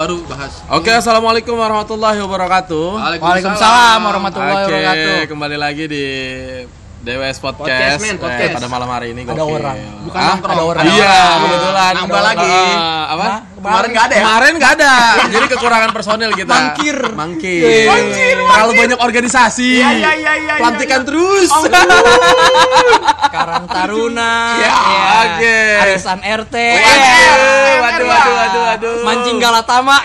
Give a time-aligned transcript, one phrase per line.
[0.00, 0.64] baru bahas.
[0.72, 3.20] Oke, assalamualaikum warahmatullahi wabarakatuh.
[3.20, 5.16] Waalaikumsalam warahmatullahi Oke, wabarakatuh.
[5.28, 6.04] kembali lagi di
[7.00, 8.52] DWS Podcast, Podcast, men, Eh, podcast.
[8.60, 9.76] pada malam hari ini Ada orang.
[10.04, 10.52] Bukan nongkrong.
[10.52, 10.84] Ada orang.
[10.84, 11.40] Iya, Ada orang.
[11.40, 11.92] kebetulan.
[11.96, 12.52] Nambah lagi.
[12.52, 13.24] Eh, apa?
[13.24, 13.40] Hah?
[13.56, 14.20] Kemarin nggak ada ya?
[14.20, 14.92] Kemarin nggak ada.
[15.32, 16.52] Jadi kekurangan personil kita.
[16.52, 16.98] Mangkir.
[17.16, 18.36] Mangkir.
[18.36, 19.80] Terlalu banyak organisasi.
[19.80, 21.08] Iya, iya, iya, iya, Pelantikan iya.
[21.08, 21.48] terus.
[23.34, 24.72] Karang Taruna, Ya,
[25.24, 25.58] oke.
[25.80, 28.96] Arisan RT, Waduh, waduh, waduh, waduh, waduh.
[29.06, 29.96] mancing Galatama.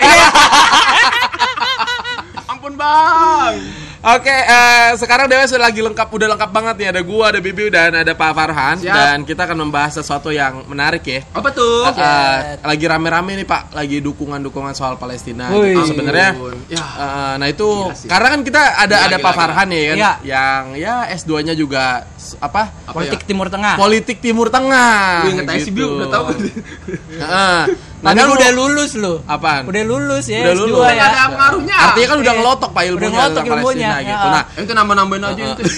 [2.48, 3.84] Ampun bang.
[4.06, 6.88] Oke, eh, sekarang Dewa sudah lagi lengkap, udah lengkap banget nih.
[6.94, 8.78] Ada gua, ada Bibi, dan ada Pak Farhan.
[8.78, 8.94] Siap.
[8.94, 11.26] Dan kita akan membahas sesuatu yang menarik ya.
[11.34, 11.90] Apa tuh?
[11.90, 15.50] Eh, eh, lagi rame-rame nih Pak, lagi dukungan-dukungan soal Palestina.
[15.50, 15.74] Wih.
[15.74, 15.90] Gitu.
[15.90, 16.86] Sebenarnya, Ya.
[16.86, 18.06] eh, nah itu Gila sih.
[18.06, 19.40] karena kan kita ada Gila, ada gila, Pak gila.
[19.42, 20.12] Farhan ya kan, Iya.
[20.22, 22.62] yang ya S2-nya juga s- apa?
[22.86, 23.26] Apa Politik ya?
[23.26, 23.74] Timur Tengah.
[23.74, 25.26] Politik Timur Tengah.
[25.26, 26.24] Inget sih Biu, udah tahu.
[26.30, 27.58] Heeh.
[27.96, 29.16] Nah, Padahal kan udah lu- lulus loh.
[29.24, 29.62] Apaan?
[29.64, 30.84] Udah lulus ya, Udah S2 lulus.
[30.84, 30.92] ya.
[30.92, 31.76] Nggak ada pengaruhnya.
[31.80, 32.38] Artinya kan udah Iya.
[32.38, 34.26] ngelotok Pak Udah ilmunya ngelotok tentang ilmunya, Palestina gitu.
[34.28, 35.62] Nah, Itu nambah-nambahin aja itu.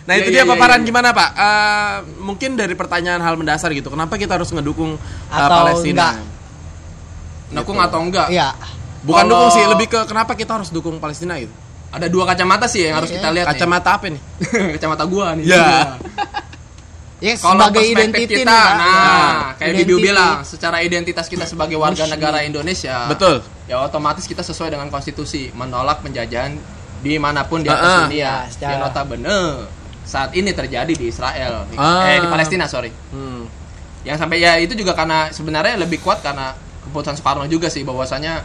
[0.00, 0.86] Nah itu Iya, dia iya, paparan iya.
[0.90, 1.28] gimana Pak?
[1.32, 3.88] Eh, mungkin dari pertanyaan hal mendasar gitu.
[3.88, 5.94] Kenapa kita harus ngedukung eh, Atau Palestina?
[6.10, 6.14] enggak.
[7.52, 8.26] Dukung atau enggak?
[8.28, 8.48] Iya.
[9.00, 11.54] Bukan Kalau- dukung sih, lebih ke kenapa kita harus dukung Palestina gitu?
[11.90, 13.16] Ada dua kacamata sih yang harus Iya.
[13.16, 13.46] kita lihat.
[13.46, 13.54] nih.
[13.54, 14.20] Kacamata apa nih?
[14.74, 15.44] kacamata gua nih.
[15.46, 15.62] Ya.
[17.20, 19.20] Ya Kalau sebagai identitas kita, nah, Ya.
[19.54, 20.00] kayak Identity.
[20.00, 23.44] bilang, secara identitas kita sebagai warga negara Indonesia, Betul.
[23.68, 26.56] ya otomatis kita sesuai dengan konstitusi menolak penjajahan
[26.98, 27.78] di mana pun di Ah, ah.
[27.78, 28.24] atas dunia.
[28.24, 29.36] Ya, secara- Yang notabene
[30.02, 32.08] saat ini terjadi di Israel, di- Ah.
[32.08, 32.88] eh di Palestina sorry.
[33.12, 33.44] Hmm.
[34.00, 38.40] Yang sampai ya itu juga karena sebenarnya lebih kuat karena keputusan Soekarno juga sih bahwasanya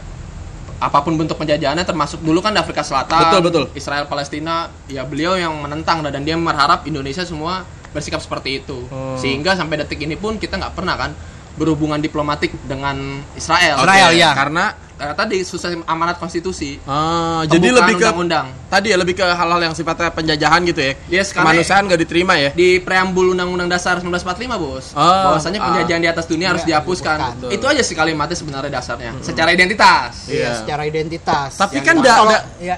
[0.76, 3.64] apa pun bentuk penjajahannya termasuk dulu kan di Afrika Selatan, Betul, betul.
[3.72, 7.64] Israel Palestina, ya beliau yang menentang dan dia berharap Indonesia semua
[7.96, 8.84] bersikap seperti itu.
[8.84, 9.16] Hmm.
[9.16, 11.10] Sehingga sampai detik ini pun kita nggak pernah kan
[11.56, 12.92] berhubungan diplomatik dengan
[13.32, 13.80] Israel.
[13.80, 14.30] Israel, Oke, ya.
[14.32, 14.64] Karena
[14.96, 16.80] Karena tadi susah amanat konstitusi.
[16.86, 18.48] ah, jadi lebih ke undang-undang.
[18.66, 20.92] tadi ya lebih ke hal-hal yang sifatnya penjajahan gitu ya.
[21.12, 22.48] Yes, Kemanusiaan gak diterima ya.
[22.50, 24.96] di preambul Undang-Undang Dasar 1945, Bos.
[24.96, 25.28] Ah.
[25.28, 25.68] bahwasanya Ah.
[25.68, 27.12] penjajahan di atas dunia harus Ya, dihapuskan.
[27.12, 27.52] dihapuskan.
[27.52, 29.12] Itu aja sih kalimatnya sebenarnya dasarnya.
[29.20, 30.12] Secara identitas.
[30.26, 30.50] Iya, Iya.
[30.64, 31.50] secara identitas.
[31.54, 32.76] Tapi Yang kan da- ya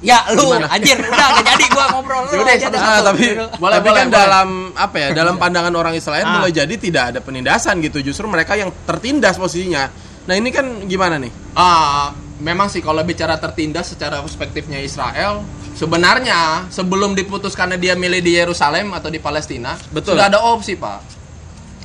[0.00, 0.70] ya lu Gimana?
[0.70, 2.70] anjir udah gak jadi gua ngobrol lu Ya udah, satu-satu.
[2.70, 2.78] deh.
[2.78, 3.24] Ah, tapi
[3.56, 4.14] Boleh, tapi boleh, kan boleh.
[4.14, 6.34] dalam apa ya dalam pandangan orang Israel Ah.
[6.38, 9.90] boleh jadi tidak ada penindasan gitu justru mereka yang tertindas posisinya
[10.24, 15.42] nah ini kan gimana nih Ah, memang sih kalau bicara tertindas secara perspektifnya Israel,
[15.74, 20.14] sebenarnya sebelum diputuskannya dia milih di Yerusalem atau di Palestina, Betul.
[20.14, 21.02] sudah ada opsi, Pak.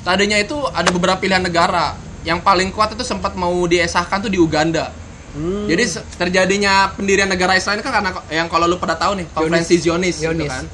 [0.03, 1.97] Tadinya itu ada beberapa pilihan negara.
[2.21, 4.93] Yang paling kuat itu sempat mau diesahkan tuh di Uganda.
[5.33, 5.65] Hmm.
[5.65, 5.83] Jadi
[6.17, 10.29] terjadinya pendirian negara Israel kan karena yang kalau lu pada tahu nih, konferensi Zionis, gitu
[10.29, 10.53] Zionis.
[10.53, 10.65] kan.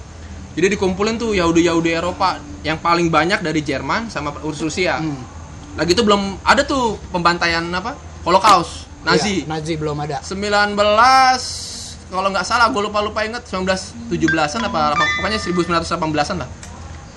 [0.59, 4.99] Jadi dikumpulin tuh Yahudi-Yahudi Eropa yang paling banyak dari Jerman sama Rusia.
[4.99, 5.23] Hmm.
[5.79, 7.95] Lagi itu belum ada tuh pembantaian apa?
[8.27, 9.47] Holocaust, Nazi.
[9.47, 10.19] Iya, Nazi belum ada.
[10.19, 10.75] 19
[12.09, 16.49] kalau nggak salah gue lupa lupa inget 1917an apa, pokoknya 1918an lah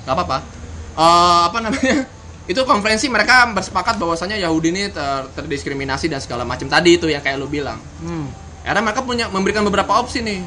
[0.05, 2.05] nggak apa-apa Eh, apa namanya
[2.43, 7.23] itu konferensi mereka bersepakat bahwasanya Yahudi ini ter- terdiskriminasi dan segala macam tadi itu yang
[7.23, 8.27] kayak lu bilang Hmm.
[8.63, 10.43] karena mereka punya memberikan beberapa opsi nih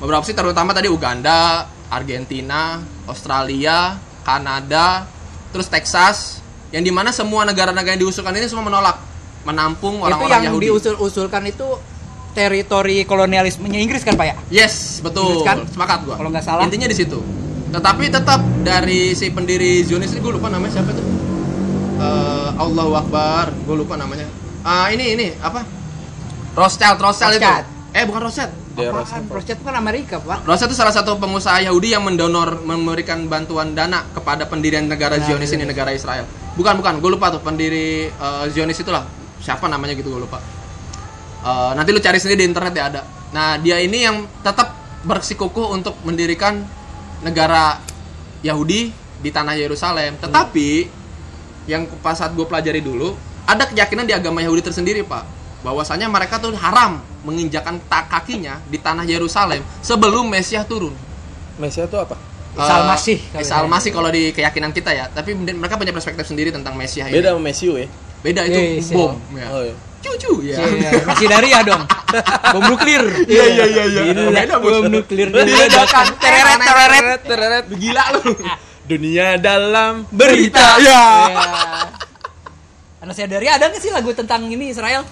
[0.00, 5.04] beberapa opsi terutama tadi Uganda Argentina Australia Kanada
[5.52, 6.40] terus Texas
[6.72, 8.98] yang di mana semua negara-negara yang diusulkan ini semua menolak
[9.44, 11.68] menampung Itu orang-orang yang Yahudi diusul-usulkan itu
[12.34, 14.34] teritori kolonialismenya Inggris kan Pak ya?
[14.50, 15.38] Yes, betul.
[15.38, 15.56] Inggris kan?
[15.70, 16.16] Sepakat gua.
[16.18, 16.66] Kalau nggak salah.
[16.66, 17.22] Intinya di situ.
[17.74, 21.06] Tetapi tetap dari si pendiri Zionis ini gue lupa namanya siapa tuh?
[21.98, 24.30] Eh, Allahu Akbar, gue lupa namanya.
[24.62, 25.66] Ah ini ini apa?
[26.54, 27.50] Rothschild, Rothschild, itu.
[27.90, 28.52] Eh bukan Rothschild.
[28.78, 30.46] Rothschild itu kan Amerika Pak.
[30.46, 35.26] Rothschild itu salah satu pengusaha Yahudi yang mendonor memberikan bantuan dana kepada pendirian negara Nah,
[35.26, 35.70] Zionis ini iya.
[35.74, 36.30] negara Israel.
[36.54, 39.02] Bukan bukan, gue lupa tuh pendiri eh, Zionis itulah.
[39.42, 40.38] Siapa namanya gitu gue lupa.
[41.42, 43.02] Eh, nanti lu cari sendiri di internet ya ada.
[43.34, 46.62] Nah dia ini yang tetap bersikukuh untuk mendirikan
[47.24, 47.80] negara
[48.44, 50.20] Yahudi di tanah Yerusalem.
[50.20, 50.68] Tetapi
[51.64, 53.16] yang pas saat gue pelajari dulu
[53.48, 55.24] ada keyakinan di agama Yahudi tersendiri pak
[55.64, 60.92] bahwasanya mereka tuh haram menginjakan tak kakinya di tanah Yerusalem sebelum Mesias turun.
[61.56, 62.20] Mesia itu apa
[62.52, 63.58] Isa Eh, Al-Masih kali Isa ya.
[63.64, 67.16] Al-Masih kalau di keyakinan kita ya, tapi mereka punya perspektif sendiri tentang Mesias ini.
[67.16, 67.88] beda sama Mesiu ya
[68.20, 69.16] Beda itu Yes, bom.
[69.32, 69.40] ya.
[69.40, 69.46] Ya.
[69.52, 70.60] oh iya Cucu ya.
[70.60, 71.80] Iya, masih dari ya dong.
[72.52, 73.02] Bom nuklir.
[73.24, 74.02] Iya, iya, iya, iya.
[74.12, 76.06] Beda, bom nuklir Diledakan.
[76.20, 77.20] Tereret tereret.
[77.24, 78.36] tereret Gila lu.
[78.84, 80.76] dunia dalam Berita.
[80.76, 81.04] ya Iya.
[83.00, 85.04] Anak saya dari ada nggak sih lagu tentang ini Israel?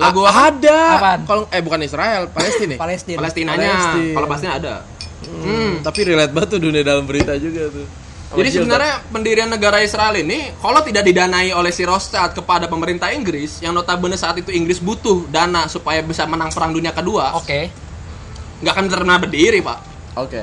[0.00, 0.96] Lagu ada
[1.28, 2.78] kalau eh bukan Israel Palestina ya?
[2.80, 3.18] Palestina.
[3.20, 3.68] Palestinanya.
[3.72, 4.12] Palestina.
[4.16, 4.74] Kalau Palestina ada.
[5.22, 7.86] Hmm, tapi relate banget tuh dunia dalam berita juga tuh
[8.34, 13.58] Jadi sebenarnya pendirian negara Israel ini kalau tidak didanai oleh si Rothschild kepada pemerintah Inggris
[13.58, 17.68] yang notabene saat itu Inggris butuh dana supaya bisa menang perang dunia kedua, Oke.
[18.58, 19.78] nggak akan pernah berdiri, Pak.
[20.16, 20.42] Oke.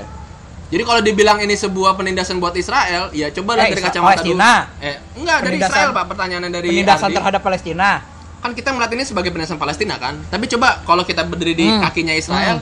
[0.70, 4.52] Jadi kalau dibilang ini sebuah penindasan buat Israel, ya coba lihat Eh, dari kacamata Palestina.
[4.70, 4.86] dulu.
[4.86, 6.06] Eh, enggak dari Israel, Pak.
[6.08, 7.18] Pertanyaannya dari Penindasan Ardi.
[7.18, 7.90] terhadap Palestina.
[8.40, 10.22] Kan kita melihat ini sebagai penindasan Palestina kan.
[10.24, 11.82] Tapi coba kalau kita berdiri di Hmm.
[11.82, 12.62] kakinya Israel,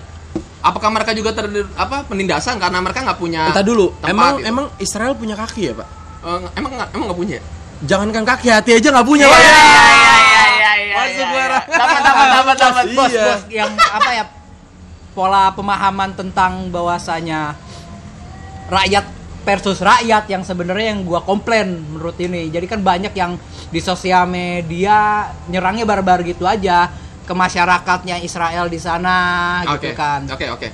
[0.59, 3.93] apakah mereka juga ter apa penindasan karena mereka nggak punya Entar dulu.
[3.95, 4.47] tempat Emang gitu?
[4.47, 5.87] emang Israel punya kaki ya, Pak?
[6.19, 7.37] Eh, emang emang nggak punya?
[7.79, 9.37] Jangankan kaki, hati aja nggak punya, Pak.
[9.37, 11.59] iya, iya, Masuk gua Ra.
[11.63, 12.83] Dapat dapat dapat dapat.
[12.91, 13.23] Bos, Iya.
[13.23, 14.23] bos yang apa ya?
[15.11, 17.57] Pola pemahaman tentang bahwasanya
[18.67, 19.05] rakyat
[19.41, 22.47] versus rakyat yang sebenarnya yang gua komplain menurut ini.
[22.47, 26.91] Jadi kan banyak yang di sosial media nyerangnya barbar gitu aja
[27.27, 29.15] ke masyarakatnya Israel di sana
[29.67, 29.91] Oke.
[29.91, 30.23] gitu kan.
[30.31, 30.67] Oke, oke.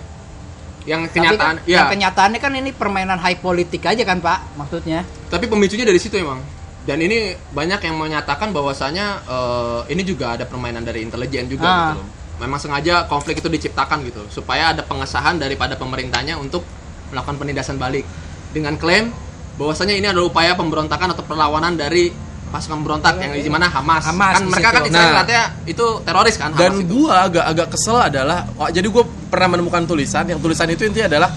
[0.85, 1.75] Yang Tapi kenyataan, kan, ya.
[1.79, 5.01] yang kenyataannya kan ini permainan high politik aja kan Pak maksudnya.
[5.33, 6.43] Tapi pemicunya dari situ emang.
[6.83, 11.75] Dan ini banyak yang menyatakan bahwasanya eh, ini juga ada permainan dari intelijen juga Ah.
[11.95, 12.07] gitu loh.
[12.43, 16.67] Memang sengaja konflik itu diciptakan gitu supaya ada pengesahan daripada pemerintahnya untuk
[17.09, 18.03] melakukan penindasan balik
[18.51, 19.09] dengan klaim
[19.55, 22.09] bahwasanya ini adalah upaya pemberontakan atau perlawanan dari
[22.53, 24.05] pasukan pemberontak yang di mana Hamas.
[24.05, 24.77] Hamas kan di mereka situ.
[24.77, 25.17] kan Israel Nah.
[25.19, 26.93] katanya itu teroris kan Dan Hamas itu.
[26.93, 31.09] gua agak agak kesel adalah wah, jadi gua pernah menemukan tulisan yang tulisan itu intinya
[31.09, 31.29] adalah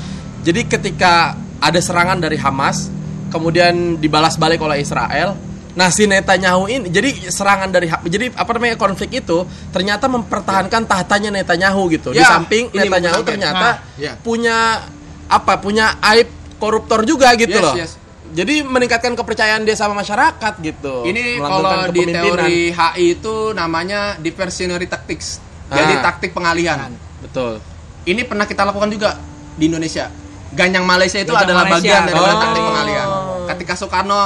[0.43, 2.93] jadi ketika ada serangan dari Hamas
[3.27, 5.33] kemudian dibalas balik oleh Israel
[5.73, 11.29] Nah si Netanyahu ini jadi serangan dari jadi apa namanya konflik itu ternyata mempertahankan tahtanya
[11.31, 12.13] Netanyahu gitu.
[12.13, 14.17] Di Ya, samping ini Netanyahu ternyata Nah, ya.
[14.17, 14.89] punya
[15.29, 17.75] apa punya aib koruptor juga gitu Yes, loh.
[17.77, 17.93] yes.
[18.33, 21.05] Jadi meningkatkan kepercayaan dia sama masyarakat gitu.
[21.05, 25.39] Ini kalau di teori HI itu namanya diversionary tactics.
[25.67, 26.03] Jadi Ah.
[26.03, 26.91] taktik pengalihan.
[27.19, 27.59] betul.
[28.05, 29.19] Ini pernah kita lakukan juga
[29.55, 30.07] di Indonesia.
[30.53, 31.83] Ganyang Malaysia itu Ganyang adalah Malaysia.
[31.83, 32.39] bagian dari Oh.
[32.39, 33.09] taktik pengalihan.
[33.49, 34.21] Ketika Soekarno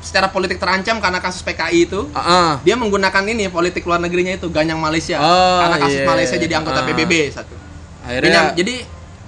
[0.00, 2.50] secara politik terancam karena kasus PKI itu, Ah, ah.
[2.62, 5.18] dia menggunakan ini politik luar negerinya itu Ganyang Malaysia.
[5.18, 6.06] Oh, karena kasus iya.
[6.06, 6.86] Malaysia jadi anggota Ah.
[6.86, 7.52] PBB satu.
[8.00, 8.74] Akhirnya Ganyang- jadi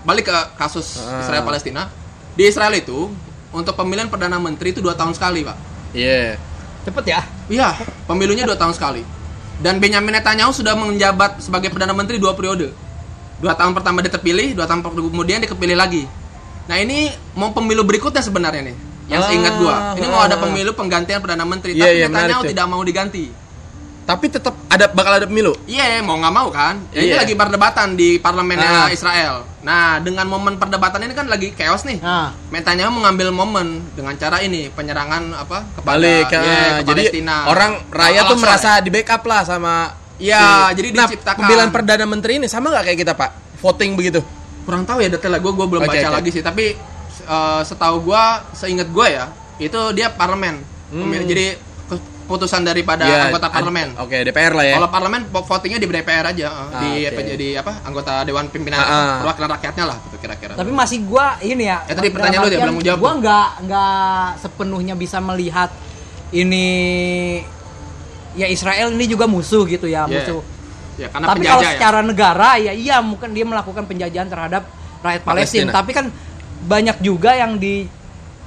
[0.00, 1.20] balik ke kasus Ah.
[1.20, 1.92] Israel Palestina.
[2.32, 3.12] Di Israel itu
[3.50, 5.56] untuk pemilihan perdana menteri itu dua tahun sekali, Pak.
[5.94, 6.38] Iya.
[6.86, 7.20] Cepet ya.
[7.50, 7.68] Iya,
[8.06, 9.02] pemilunya dua tahun sekali.
[9.60, 12.72] Dan Benyamin Netanyahu sudah menjabat sebagai perdana menteri dua periode.
[13.40, 16.08] Dua tahun pertama dia terpilih, dua tahun kemudian dia kepilih lagi.
[16.70, 18.76] Nah ini mau pemilu berikutnya sebenarnya nih,
[19.10, 19.76] yang Ah, seingat gua.
[19.98, 20.40] Ini mau ada ah.
[20.40, 23.24] pemilu penggantian perdana menteri, Iya, tapi iya, menarik Netanyahu tidak mau diganti.
[24.10, 25.54] Tapi tetap ada bakal ada pemilu.
[25.64, 26.82] Iya, mau nggak mau kan?
[26.90, 27.18] Ya, Ini Iya.
[27.22, 28.88] lagi perdebatan di parlemennya Ah.
[28.90, 29.46] Israel.
[29.60, 32.00] Nah, dengan momen perdebatan ini kan lagi chaos nih.
[32.00, 36.50] Nah, Netanyahu mengambil momen dengan cara ini penyerangan apa kepada Balik ya, ya.
[36.74, 37.36] ke Jadi Palestina.
[37.46, 39.74] orang rakyat tuh merasa di backup lah sama
[40.18, 41.40] Iya, jadi nah, diciptakan.
[41.40, 43.30] pemilihan perdana menteri ini sama nggak kayak kita pak?
[43.58, 44.20] Voting begitu.
[44.60, 46.16] kurang tahu ya detailnya gue gue belum Oke, baca oke.
[46.20, 46.76] lagi sih tapi
[47.22, 49.26] eh, setahu gue seingat gue ya
[49.58, 51.46] itu dia parlemen Pemilih- jadi
[52.30, 53.02] keputusan daripada.
[53.02, 54.74] Iya, anggota parlemen Oke DPR lah ya.
[54.78, 57.10] kalau parlemen vo- votingnya di DPR aja eh, Ah, di oke.
[57.10, 59.14] apa jadi apa anggota dewan pimpinan Ah, ah.
[59.20, 61.82] perwakilan rakyatnya lah gitu kira-kira tapi masih gua ini ya.
[61.84, 63.18] Ya, tadi pertanyaan lu dia belum jawab Gua tuh.
[63.18, 65.70] nggak nggak sepenuhnya bisa melihat
[66.30, 66.66] ini
[68.32, 70.14] ya Israel ini juga musuh gitu ya, Iya.
[70.22, 70.40] musuh.
[70.96, 74.62] ya karena Tapi kalau penjajah ya secara negara ya iya mungkin dia melakukan penjajahan terhadap
[75.00, 75.66] rakyat Palestina.
[75.66, 75.70] Palestina.
[75.72, 76.06] Tapi kan
[76.62, 77.88] banyak juga yang di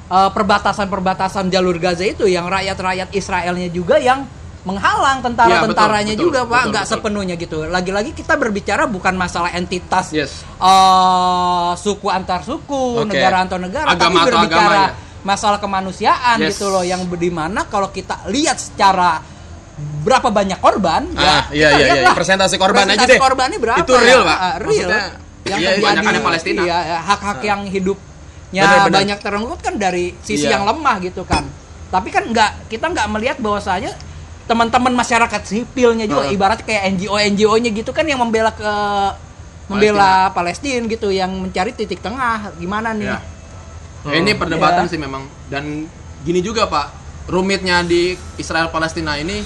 [0.08, 4.26] uh, perbatasan-perbatasan jalur Gaza itu yang rakyat-rakyat Israelnya juga yang
[4.64, 7.68] menghalang tentara-tentaranya Iya, betul, juga betul, Pak, nggak sepenuhnya gitu.
[7.68, 13.12] Lagi-lagi kita berbicara bukan masalah entitas yes eh, suku antar suku, Oke.
[13.12, 14.92] negara antar negara, Agama tapi berbicara agama, ya.
[15.22, 16.56] masalah kemanusiaan Yes.
[16.56, 19.20] gitu loh yang di mana kalau kita lihat secara
[20.00, 22.04] berapa banyak korban Ah, ya iya, kita iya, iya.
[22.08, 22.16] lah.
[22.16, 23.20] Persentase korban aja Persentase deh.
[23.20, 24.38] korbannya berapa Itu real, Pak.
[24.38, 25.04] Ah, real Maksudnya,
[25.44, 26.62] yang iya, terjadi kebanyakan yang Palestina.
[26.64, 27.62] iya, ya, hak-hak yang
[28.54, 28.98] hidupnya Benar, benar.
[29.02, 30.56] banyak terenggut kan dari sisi Iya.
[30.56, 31.44] yang lemah gitu kan
[31.90, 33.94] tapi kan nggak kita nggak melihat bahwasanya
[34.44, 36.36] teman-teman masyarakat sipilnya juga Heeh.
[36.36, 38.74] ibarat kayak NGO NGO-nya gitu kan yang membela ke
[39.66, 43.20] membela Palestina gitu yang mencari titik tengah gimana nih Ya.
[44.04, 44.92] Ya, ini perdebatan Ya.
[44.92, 45.88] sih memang dan
[46.22, 46.92] gini juga pak
[47.26, 49.40] rumitnya di Israel Palestina ini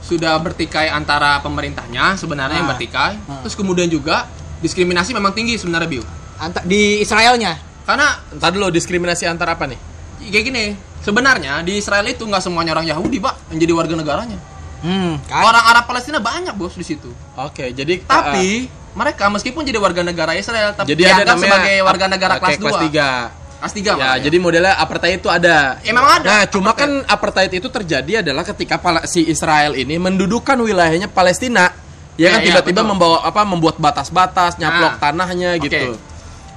[0.00, 2.72] sudah bertikai antara pemerintahnya sebenarnya yang Ah.
[2.72, 3.42] bertikai Ah.
[3.42, 6.04] terus kemudian juga diskriminasi memang tinggi sebenarnya Biu
[6.38, 9.78] Anta- di Israelnya karena Entar dulu diskriminasi antar apa nih?
[10.26, 10.64] kayak gini
[11.04, 14.38] sebenarnya di Israel itu nggak semuanya orang Yahudi pak yang jadi warga negaranya
[14.82, 15.42] hmm, kan?
[15.44, 18.66] orang Arab Palestina banyak bos di situ Oke, jadi tapi
[18.96, 22.58] mereka meskipun jadi warga negara Israel tapi jadi ada namanya sebagai warga negara oke, kelas
[22.58, 23.46] 2 kelas 3.
[23.60, 25.80] kelas 3 Ya, jadi modelnya apartheid itu ada.
[25.80, 27.08] Emang ada, Nah, cuma apartheid.
[27.08, 28.76] kan apartheid itu terjadi adalah ketika
[29.08, 31.72] si Israel ini mendudukan wilayahnya Palestina.
[32.20, 32.90] Ya kan Ya, ya, tiba-tiba betul.
[32.92, 35.72] membawa apa membuat batas-batas, nyaplok Nah, tanahnya Oke.
[35.72, 35.96] gitu.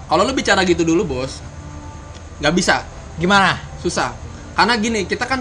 [0.09, 1.39] Kalau lu bicara gitu dulu bos
[2.41, 2.83] nggak bisa
[3.15, 4.11] gimana susah.
[4.55, 5.39] Karena gini, kita kan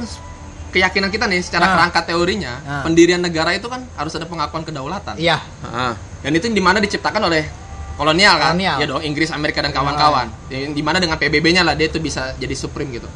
[0.71, 1.75] keyakinan kita nih secara Nah.
[1.75, 2.83] kerangka teorinya, Nah.
[2.87, 5.19] pendirian negara itu kan harus ada pengakuan kedaulatan.
[5.19, 5.43] Iya.
[5.43, 5.93] Heeh.
[6.23, 7.51] Dan itu di mana diciptakan oleh
[7.99, 8.55] kolonial kan?
[8.55, 8.77] Kolonial.
[8.79, 10.31] Ya dong, Inggris, Amerika dan kawan-kawan.
[10.51, 13.11] Yang di mana dengan PBB-nya lah dia itu bisa jadi supreme gitu.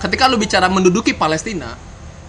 [0.00, 1.76] Ketika lu bicara menduduki Palestina,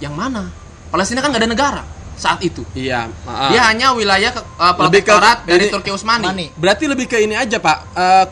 [0.04, 0.52] yang mana?
[0.90, 1.82] Palestina kan nggak ada negara
[2.20, 2.62] saat itu.
[2.76, 3.50] Iya, heeh.
[3.56, 6.26] Dia hanya wilayah ke, uh, Lebih ke- protektorat dari ini- Turki Utsmani.
[6.28, 6.46] Mani.
[6.54, 7.78] Berarti lebih ke ini aja, Pak.
[7.96, 8.26] Eh,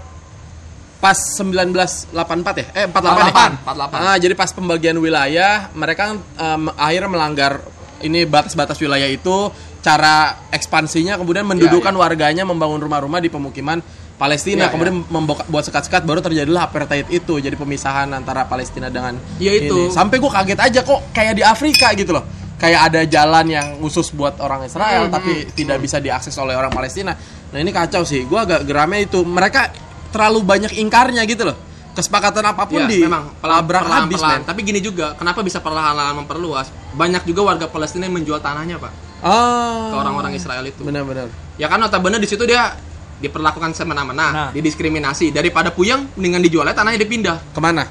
[0.98, 2.65] pas 1984 ya?
[2.74, 3.58] Eh 48 ya?
[3.63, 3.98] 48.
[4.01, 7.62] Ah, jadi pas pembagian wilayah, mereka em, akhirnya melanggar
[8.01, 12.01] ini batas-batas wilayah itu, cara ekspansinya kemudian mendudukan iya.
[12.01, 13.79] warganya membangun rumah-rumah di pemukiman
[14.17, 19.13] Palestina, Iya, kemudian membuka buat sekat-sekat baru terjadilah apartheid itu, jadi pemisahan antara Palestina dengan
[19.38, 19.70] Ya, itu.
[19.70, 19.94] ini.
[19.94, 22.25] Sampai gue kaget aja kok kayak di Afrika gitu loh.
[22.58, 26.74] Kayak ada jalan yang khusus buat orang Israel Hmm, tapi tidak bisa diakses oleh orang
[26.74, 27.14] Palestina.
[27.54, 28.26] Nah, ini kacau sih.
[28.26, 29.70] Gua agak geramnya itu mereka
[30.10, 31.58] terlalu banyak ingkarnya gitu loh.
[31.94, 34.42] Kesepakatan apa pun Ya, di memang pelan, labrak perlahan, habis, perlahan.
[34.42, 34.50] men.
[34.50, 36.70] Tapi gini juga, kenapa bisa perlahan-lahan memperluas?
[36.94, 39.90] Banyak juga warga Palestina yang menjual tanahnya, Pak, Oh.
[39.90, 40.82] ke orang-orang Israel itu.
[40.82, 41.26] Benar-benar.
[41.58, 42.78] Ya kan notabene di situ dia
[43.18, 44.50] diperlakukan semena-mena, Nah.
[44.54, 45.34] didiskriminasi.
[45.34, 47.38] Daripada puyeng, mendingan dijualnya tanahnya dipindah.
[47.50, 47.82] Ke mana?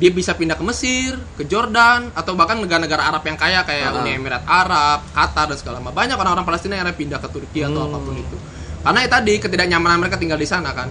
[0.00, 4.00] Dia bisa pindah ke Mesir, ke Jordan, atau bahkan negara-negara Arab yang kaya kayak Ah.
[4.00, 5.92] Uni Emirat Arab, Qatar dan segala macam.
[5.94, 7.92] Banyak orang-orang Palestina yang pindah ke Turki atau Hmm.
[7.92, 8.36] apa pun itu.
[8.80, 10.88] Karena ya tadi ketidaknyamanan mereka tinggal di sana kan.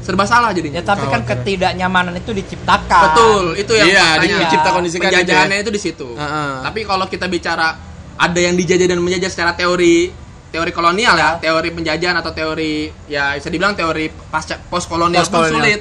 [0.00, 0.76] Serba salah jadinya.
[0.76, 3.02] Ya tapi kan ketidaknyamanan itu diciptakan.
[3.06, 4.38] Betul, itu yang Iya, faktanya.
[4.42, 5.62] dicipta kondisikan itu Penjajahannya ya.
[5.62, 6.08] itu, di situ.
[6.10, 6.52] Heeh.
[6.66, 7.78] Tapi kalau kita bicara
[8.16, 10.10] ada yang dijajah dan menjajah secara teori
[10.50, 15.38] teori kolonial ya, teori penjajahan atau teori ya bisa dibilang teori pasca post kolonial pun
[15.38, 15.62] Post-kolonial.
[15.62, 15.80] sulit.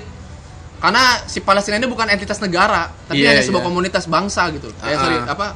[0.80, 3.68] Karena si Palestina ini bukan entitas negara, tapi Iya, hanya sebuah iya.
[3.68, 4.72] komunitas bangsa gitu.
[4.80, 4.98] Eh, Ah.
[4.98, 5.48] sorry, apa?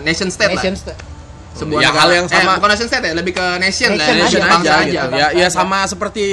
[0.00, 0.82] nation state Nation lah.
[0.86, 1.00] state.
[1.54, 2.00] Sebuah Ya, negara.
[2.00, 4.52] hal yang sama- Eh, bukan nation state ya, lebih ke nation, lah, Nation nation aja,
[4.52, 4.86] bangsa aja.
[4.86, 5.06] gitu.
[5.14, 6.24] Ya, ya sama seperti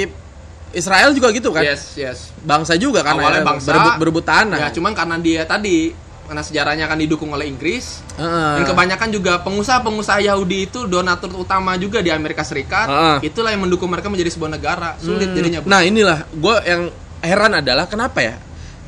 [0.72, 1.62] Israel juga gitu kan.
[1.62, 2.18] Yes, yes.
[2.40, 4.58] Bangsa juga kan Awalnya ya, bangsa berebut berebut tanah.
[4.58, 8.52] Ya, cuman karena dia tadi karena sejarahnya kan didukung oleh Inggris, Heeh.
[8.56, 12.88] Dan kebanyakan juga pengusaha-pengusaha Yahudi itu donatur utama juga di Amerika Serikat.
[12.88, 13.16] Heeh.
[13.26, 14.96] Itulah yang mendukung mereka menjadi sebuah negara.
[14.96, 15.36] Sulit Hmm.
[15.36, 15.60] jadinya.
[15.62, 16.88] Nah inilah gue yang
[17.22, 18.34] heran adalah kenapa ya?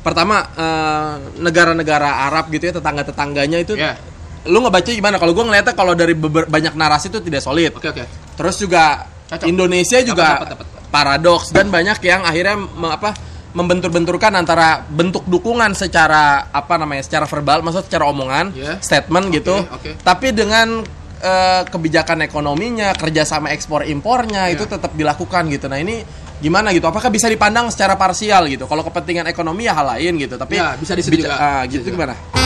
[0.03, 3.97] Pertama eh, negara-negara Arab gitu ya tetangga-tetangganya itu, Ya.
[4.45, 5.17] lu ngebaca gimana?
[5.17, 7.73] Kalau gue ngeliatnya kalau dari banyak narasi itu tidak solid.
[7.73, 8.03] Oke oke.
[8.37, 9.49] Terus juga Cocok.
[9.49, 10.65] Indonesia juga dapat, dapat.
[10.93, 13.17] paradoks dan banyak yang akhirnya me- apa
[13.55, 18.77] membentur-benturkan antara bentuk dukungan secara apa namanya secara verbal, maksud secara omongan, Ya.
[18.77, 19.97] statement gitu, oke.
[20.03, 20.83] tapi dengan
[21.15, 24.53] eh, kebijakan ekonominya, kerjasama ekspor impornya Ya.
[24.53, 25.65] itu tetap dilakukan gitu.
[25.65, 26.03] Nah ini
[26.37, 26.85] gimana gitu?
[26.85, 28.65] Apakah bisa dipandang secara parsial gitu?
[28.65, 31.35] Kalau kepentingan ekonomi ya hal lain gitu, tapi Ya, bisa di situ bica- juga.
[31.35, 31.95] ah, Bisa gitu juga.
[32.11, 32.44] gimana?